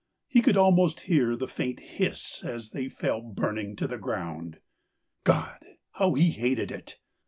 He 0.27 0.41
could 0.41 0.57
almost 0.57 1.01
hear 1.01 1.35
the 1.35 1.47
faint 1.47 1.79
hiss 1.79 2.43
as 2.43 2.71
they 2.71 2.89
fell 2.89 3.21
burning 3.21 3.75
to 3.75 3.87
the 3.87 3.99
ground. 3.99 4.57
God! 5.23 5.59
how 5.93 6.15
he 6.15 6.31
hated 6.31 6.71
it 6.71 6.95